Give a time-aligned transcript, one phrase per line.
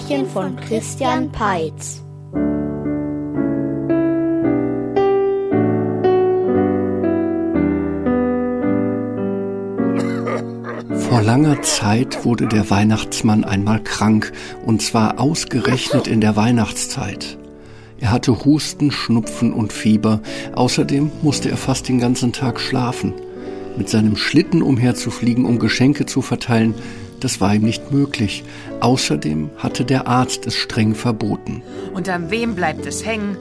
[0.00, 2.02] Märchen von Christian Peitz.
[11.08, 14.32] Vor langer Zeit wurde der Weihnachtsmann einmal krank,
[14.64, 17.36] und zwar ausgerechnet in der Weihnachtszeit.
[17.98, 20.22] Er hatte Husten, Schnupfen und Fieber,
[20.54, 23.12] außerdem musste er fast den ganzen Tag schlafen.
[23.76, 26.74] Mit seinem Schlitten umherzufliegen, um Geschenke zu verteilen,
[27.20, 28.44] das war ihm nicht möglich.
[28.80, 31.62] Außerdem hatte der Arzt es streng verboten.
[31.94, 33.36] Und an wem bleibt es hängen?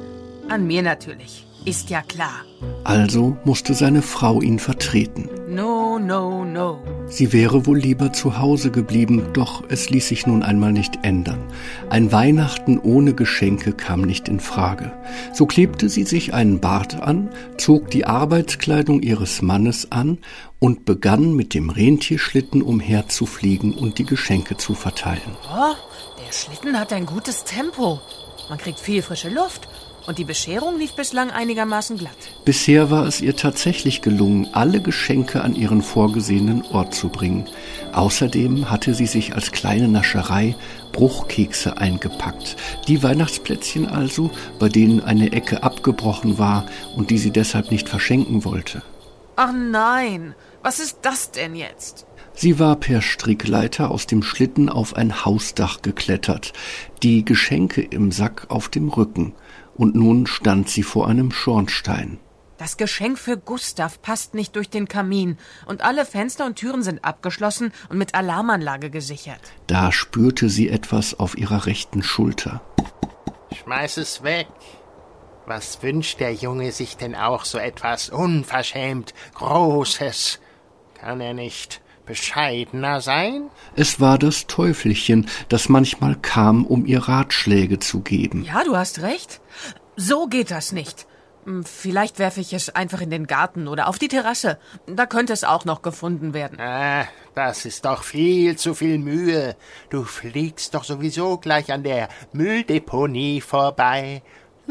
[0.50, 1.46] An mir natürlich.
[1.66, 2.46] Ist ja klar.
[2.84, 5.30] Also musste seine Frau ihn vertreten.
[5.50, 6.80] No, no, no.
[7.08, 11.40] Sie wäre wohl lieber zu Hause geblieben, doch es ließ sich nun einmal nicht ändern.
[11.90, 14.92] Ein Weihnachten ohne Geschenke kam nicht in Frage.
[15.34, 20.20] So klebte sie sich einen Bart an, zog die Arbeitskleidung ihres Mannes an
[20.60, 25.38] und begann mit dem Rentierschlitten umherzufliegen und die Geschenke zu verteilen.
[25.50, 25.74] Oh,
[26.26, 28.02] der Schlitten hat ein gutes Tempo.
[28.50, 29.68] Man kriegt viel frische Luft
[30.06, 32.18] und die Bescherung lief bislang einigermaßen glatt.
[32.44, 37.48] Bisher war es ihr tatsächlich gelungen, alle Geschenke an ihren vorgesehenen Ort zu bringen.
[37.94, 40.56] Außerdem hatte sie sich als kleine Nascherei
[40.94, 42.58] Bruchkekse eingepackt.
[42.88, 48.44] Die Weihnachtsplätzchen also, bei denen eine Ecke abgebrochen war und die sie deshalb nicht verschenken
[48.46, 48.82] wollte.
[49.42, 52.06] Ach nein, was ist das denn jetzt?
[52.34, 56.52] Sie war per Strickleiter aus dem Schlitten auf ein Hausdach geklettert,
[57.04, 59.34] die Geschenke im Sack auf dem Rücken
[59.78, 62.20] und nun stand sie vor einem Schornstein.
[62.58, 67.06] Das Geschenk für Gustav passt nicht durch den Kamin und alle Fenster und Türen sind
[67.06, 69.40] abgeschlossen und mit Alarmanlage gesichert.
[69.68, 72.60] Da spürte sie etwas auf ihrer rechten Schulter.
[73.56, 74.48] Schmeiß es weg.
[75.50, 80.40] Was wünscht der Junge sich denn auch so etwas unverschämt Großes?
[80.94, 83.50] Kann er nicht bescheidener sein?
[83.76, 88.44] Es war das Teufelchen, das manchmal kam, um ihr Ratschläge zu geben.
[88.44, 89.42] Ja, du hast recht.
[89.96, 91.08] So geht das nicht.
[91.46, 94.60] Hm, vielleicht werfe ich es einfach in den Garten oder auf die Terrasse.
[94.86, 96.62] Da könnte es auch noch gefunden werden.
[96.62, 99.56] Ah, das ist doch viel zu viel Mühe.
[99.90, 104.22] Du fliegst doch sowieso gleich an der Mülldeponie vorbei.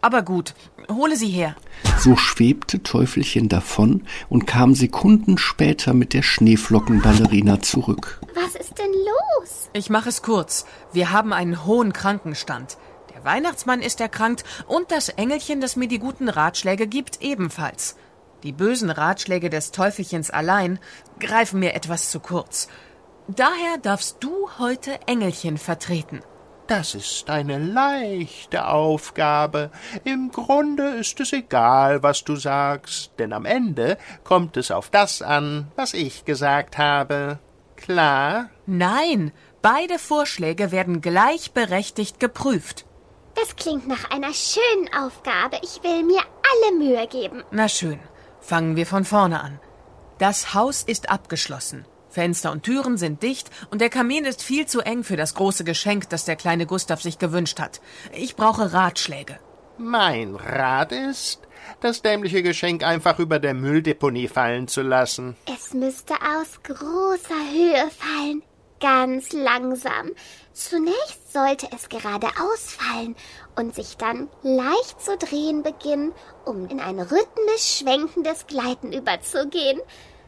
[0.00, 0.54] Aber gut,
[0.90, 1.56] hole sie her.
[1.98, 8.20] So schwebte Teufelchen davon und kam Sekunden später mit der Schneeflockenballerina zurück.
[8.34, 9.70] Was ist denn los?
[9.72, 10.66] Ich mache es kurz.
[10.92, 12.76] Wir haben einen hohen Krankenstand.
[13.14, 17.96] Der Weihnachtsmann ist erkrankt und das Engelchen, das mir die guten Ratschläge gibt, ebenfalls.
[18.42, 20.78] Die bösen Ratschläge des Teufelchens allein
[21.18, 22.68] greifen mir etwas zu kurz.
[23.26, 26.20] Daher darfst du heute Engelchen vertreten.
[26.66, 29.70] Das ist eine leichte Aufgabe.
[30.04, 35.20] Im Grunde ist es egal, was du sagst, denn am Ende kommt es auf das
[35.20, 37.38] an, was ich gesagt habe.
[37.76, 38.48] Klar?
[38.64, 42.86] Nein, beide Vorschläge werden gleichberechtigt geprüft.
[43.34, 45.58] Das klingt nach einer schönen Aufgabe.
[45.62, 47.42] Ich will mir alle Mühe geben.
[47.50, 47.98] Na schön,
[48.40, 49.60] fangen wir von vorne an.
[50.18, 51.84] Das Haus ist abgeschlossen.
[52.14, 55.64] Fenster und Türen sind dicht und der Kamin ist viel zu eng für das große
[55.64, 57.80] Geschenk, das der kleine Gustav sich gewünscht hat.
[58.12, 59.38] Ich brauche Ratschläge.
[59.76, 61.40] Mein Rat ist,
[61.80, 65.36] das dämliche Geschenk einfach über der Mülldeponie fallen zu lassen.
[65.52, 68.42] Es müsste aus großer Höhe fallen.
[68.80, 70.10] ganz langsam.
[70.52, 73.16] Zunächst sollte es geradeaus fallen
[73.56, 76.12] und sich dann leicht zu drehen beginnen,
[76.44, 79.80] um in ein rhythmisch schwenkendes Gleiten überzugehen.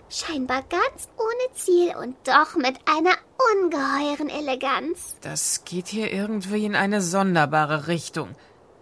[0.08, 3.16] Scheinbar ganz ohne Ziel und doch mit einer
[3.54, 5.16] ungeheuren Eleganz.
[5.20, 8.34] Das geht hier irgendwie in eine sonderbare Richtung.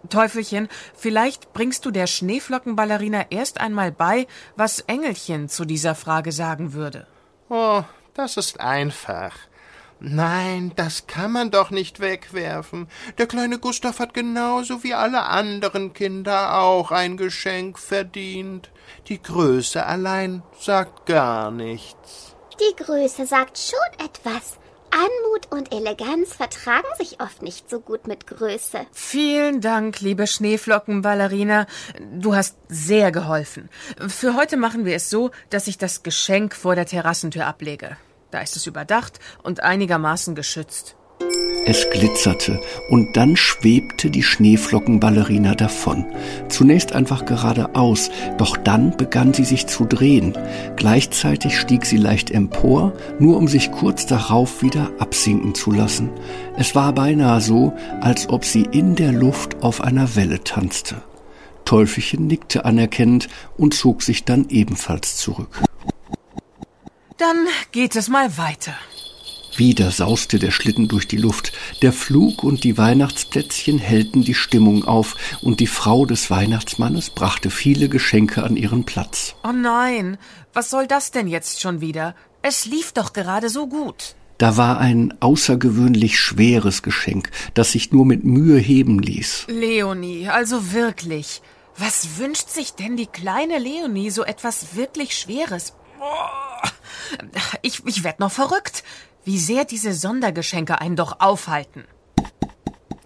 [0.09, 6.73] Teufelchen, vielleicht bringst du der Schneeflockenballerina erst einmal bei, was Engelchen zu dieser Frage sagen
[6.73, 7.07] würde.
[7.49, 7.83] Oh,
[8.13, 9.35] das ist einfach.
[9.99, 12.87] Nein, das kann man doch nicht wegwerfen.
[13.17, 18.69] Der kleine Gustav hat genauso wie alle anderen Kinder auch ein Geschenk verdient.
[19.07, 22.35] Die Größe allein sagt gar nichts.
[22.59, 24.57] Die Größe sagt schon etwas.
[24.91, 28.85] Anmut und Eleganz vertragen sich oft nicht so gut mit Größe.
[28.93, 31.67] Vielen Dank, liebe Schneeflockenballerina.
[32.13, 33.69] Du hast sehr geholfen.
[34.07, 37.97] Für heute machen wir es so, dass ich das Geschenk vor der Terrassentür ablege.
[38.31, 40.94] Da ist es überdacht und einigermaßen geschützt.
[41.67, 46.05] Es glitzerte und dann schwebte die Schneeflockenballerina davon.
[46.47, 50.37] Zunächst einfach geradeaus, doch dann begann sie sich zu drehen.
[50.75, 56.11] Gleichzeitig stieg sie leicht empor, nur um sich kurz darauf wieder absinken zu lassen.
[56.55, 61.01] Es war beinahe so, als ob sie in der Luft auf einer Welle tanzte.
[61.65, 63.27] Teufelchen nickte anerkennend
[63.57, 65.63] und zog sich dann ebenfalls zurück.
[67.17, 68.75] Dann geht es mal weiter.
[69.57, 71.53] Wieder sauste der Schlitten durch die Luft.
[71.81, 77.49] Der Flug und die Weihnachtsplätzchen hellten die Stimmung auf, und die Frau des Weihnachtsmannes brachte
[77.49, 79.35] viele Geschenke an ihren Platz.
[79.43, 80.17] Oh nein,
[80.53, 82.15] was soll das denn jetzt schon wieder?
[82.41, 84.15] Es lief doch gerade so gut.
[84.37, 89.45] Da war ein außergewöhnlich schweres Geschenk, das sich nur mit Mühe heben ließ.
[89.47, 91.41] Leonie, also wirklich.
[91.77, 95.73] Was wünscht sich denn die kleine Leonie so etwas wirklich Schweres?
[97.61, 98.83] Ich, ich werd noch verrückt.
[99.25, 101.83] Wie sehr diese Sondergeschenke einen doch aufhalten.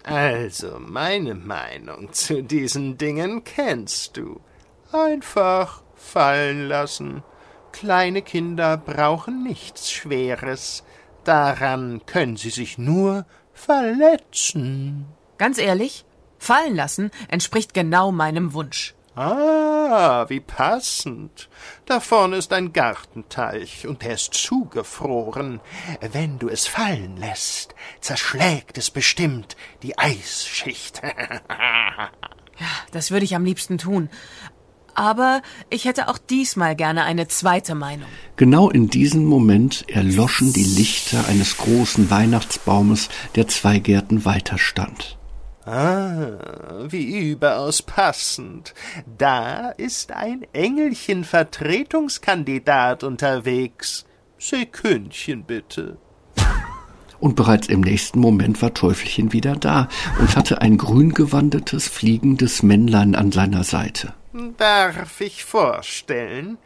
[0.04, 4.40] Also, meine Meinung zu diesen Dingen kennst du.
[4.92, 7.22] Einfach fallen lassen.
[7.72, 10.84] Kleine Kinder brauchen nichts Schweres.
[11.24, 13.24] Daran können sie sich nur
[13.54, 15.06] verletzen.
[15.38, 16.04] Ganz ehrlich,
[16.38, 18.94] fallen lassen entspricht genau meinem Wunsch.
[19.16, 21.48] Ah, wie passend.
[21.84, 25.60] Da vorne ist ein Gartenteich und der ist zugefroren.
[26.12, 31.02] Wenn du es fallen lässt, zerschlägt es bestimmt die Eisschicht.
[31.48, 34.10] ja, das würde ich am liebsten tun.
[34.94, 38.08] Aber ich hätte auch diesmal gerne eine zweite Meinung.
[38.36, 45.19] Genau in diesem Moment erloschen die Lichter eines großen Weihnachtsbaumes, der zwei Gärten weiter stand.
[45.70, 48.74] Ah, wie überaus passend.
[49.16, 54.04] Da ist ein Engelchen-Vertretungskandidat unterwegs.
[54.36, 55.98] Sekündchen bitte.
[57.20, 59.88] Und bereits im nächsten Moment war Teufelchen wieder da
[60.18, 64.12] und hatte ein grüngewandetes, fliegendes Männlein an seiner Seite.
[64.56, 66.58] Darf ich vorstellen?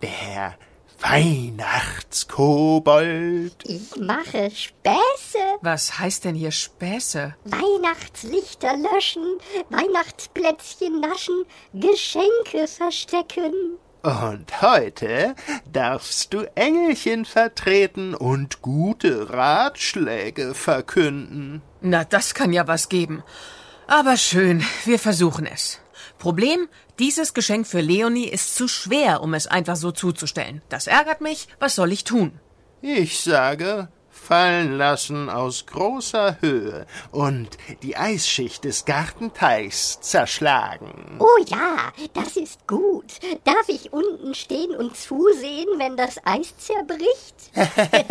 [0.00, 0.54] Der
[1.00, 3.54] Weihnachtskobold.
[3.64, 5.38] Ich mache Späße.
[5.60, 7.34] Was heißt denn hier Späße?
[7.44, 9.38] Weihnachtslichter löschen,
[9.70, 13.52] Weihnachtsplätzchen naschen, Geschenke verstecken.
[14.02, 15.34] Und heute
[15.72, 21.62] darfst du Engelchen vertreten und gute Ratschläge verkünden.
[21.80, 23.24] Na, das kann ja was geben.
[23.88, 25.80] Aber schön, wir versuchen es.
[26.18, 26.68] Problem,
[26.98, 30.62] dieses Geschenk für Leonie ist zu schwer, um es einfach so zuzustellen.
[30.68, 31.48] Das ärgert mich.
[31.58, 32.40] Was soll ich tun?
[32.80, 33.88] Ich sage,
[34.26, 41.18] fallen lassen aus großer Höhe und die Eisschicht des Gartenteichs zerschlagen.
[41.20, 43.18] Oh ja, das ist gut.
[43.44, 47.52] Darf ich unten stehen und zusehen, wenn das Eis zerbricht?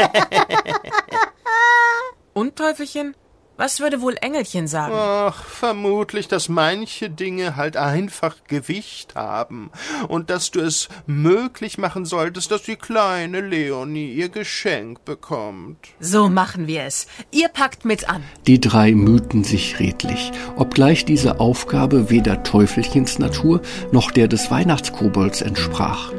[2.34, 3.16] und Teufelchen?
[3.58, 4.94] Was würde wohl Engelchen sagen?
[4.96, 9.72] Ach, vermutlich, dass manche Dinge halt einfach Gewicht haben
[10.10, 15.78] und dass du es möglich machen solltest, dass die kleine Leonie ihr Geschenk bekommt.
[16.02, 17.08] So machen wir es.
[17.32, 18.24] Ihr packt mit an.
[18.46, 25.42] Die drei mühten sich redlich, obgleich diese Aufgabe weder Teufelchens Natur noch der des Weihnachtskobolds
[25.42, 26.12] entsprach.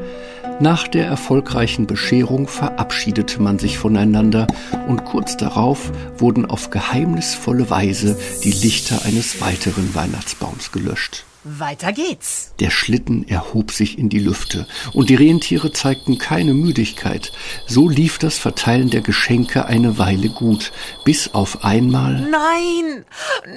[0.58, 4.46] Nach der erfolgreichen Bescherung verabschiedete man sich voneinander
[4.88, 11.26] und kurz darauf wurden auf geheimnisvolle Weise die Lichter eines weiteren Weihnachtsbaums gelöscht.
[11.44, 12.54] Weiter geht's.
[12.58, 17.32] Der Schlitten erhob sich in die Lüfte und die Rentiere zeigten keine Müdigkeit.
[17.66, 20.72] So lief das Verteilen der Geschenke eine Weile gut,
[21.04, 22.14] bis auf einmal.
[22.14, 23.04] Nein,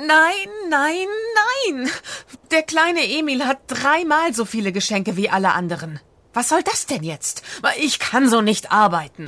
[0.05, 1.07] nein, nein,
[1.77, 1.89] nein.
[2.51, 5.99] Der kleine Emil hat dreimal so viele Geschenke wie alle anderen.
[6.33, 7.43] Was soll das denn jetzt?
[7.79, 9.25] Ich kann so nicht arbeiten.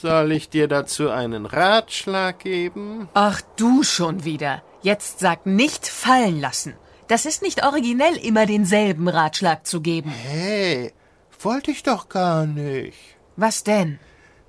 [0.00, 3.08] Soll ich dir dazu einen Ratschlag geben?
[3.14, 4.62] Ach, du schon wieder.
[4.82, 6.74] Jetzt sag nicht fallen lassen.
[7.08, 10.10] Das ist nicht originell, immer denselben Ratschlag zu geben.
[10.10, 10.92] Hey,
[11.40, 12.98] wollte ich doch gar nicht.
[13.36, 13.98] Was denn?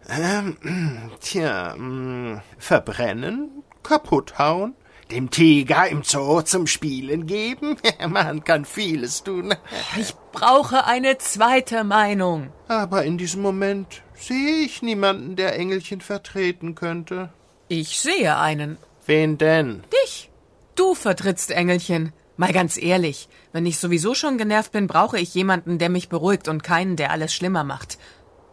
[0.08, 4.76] Ähm, tja, mh, verbrennen, kaputt hauen,
[5.12, 7.78] dem Tiger im Zoo zum Spielen geben.
[8.08, 9.54] Man kann vieles tun.
[10.00, 12.50] Ich brauche eine zweite Meinung.
[12.68, 17.34] Aber in diesem Moment sehe ich niemanden, der Engelchen vertreten könnte.
[17.68, 18.78] Ich sehe einen.
[19.06, 19.84] Wen denn?
[20.04, 20.30] Dich.
[20.76, 22.14] Du vertrittst Engelchen.
[22.38, 26.48] Mal ganz ehrlich, wenn ich sowieso schon genervt bin, brauche ich jemanden, der mich beruhigt
[26.48, 27.98] und keinen, der alles schlimmer macht.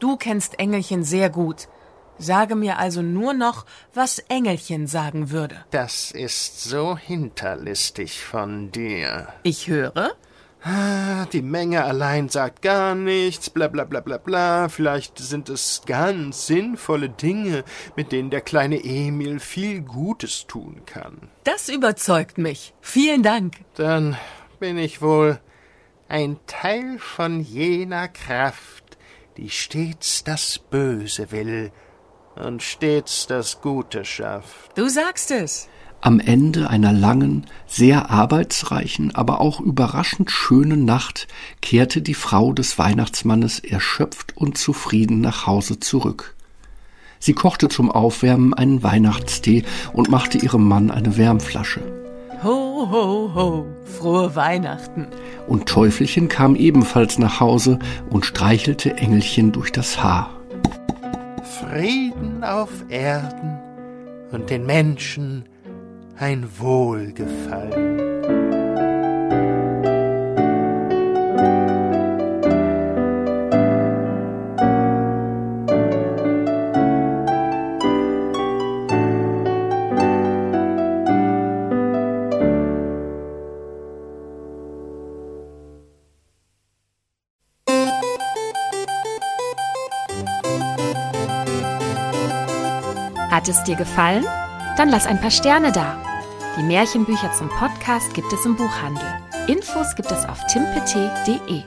[0.00, 1.68] Du kennst Engelchen sehr gut.
[2.18, 5.56] Sage mir also nur noch, was Engelchen sagen würde.
[5.70, 9.28] Das ist so hinterlistig von dir.
[9.42, 10.12] Ich höre.
[10.62, 14.68] Ah, Die Menge allein sagt gar nichts, bla bla bla bla bla.
[14.68, 17.62] Vielleicht sind es ganz sinnvolle Dinge,
[17.94, 21.28] mit denen der kleine Emil viel Gutes tun kann.
[21.44, 22.74] Das überzeugt mich.
[22.80, 23.58] Vielen Dank.
[23.74, 24.16] Dann
[24.58, 25.38] bin ich wohl
[26.08, 28.96] ein Teil von jener Kraft,
[29.36, 31.70] die stets das Böse will
[32.44, 34.76] und stets das Gute schafft.
[34.76, 35.68] Du sagst es.
[36.00, 41.26] Am Ende einer langen, sehr arbeitsreichen, aber auch überraschend schönen Nacht
[41.62, 46.36] kehrte die Frau des Weihnachtsmannes erschöpft und zufrieden nach Hause zurück.
[47.18, 49.64] Sie kochte zum Aufwärmen einen Weihnachtstee
[49.94, 51.80] und machte ihrem Mann eine Wärmflasche.
[52.44, 53.66] Ho, ho, ho.
[53.98, 55.08] Frohe Weihnachten.
[55.48, 57.78] Und Teufelchen kam ebenfalls nach Hause
[58.10, 60.35] und streichelte Engelchen durch das Haar.
[61.46, 63.58] Frieden auf Erden
[64.32, 65.44] und den Menschen
[66.18, 68.05] ein Wohlgefallen.
[93.46, 94.26] Hat es dir gefallen?
[94.76, 96.02] Dann lass ein paar Sterne da.
[96.58, 99.06] Die Märchenbücher zum Podcast gibt es im Buchhandel.
[99.46, 101.62] Infos gibt es auf timpet.de.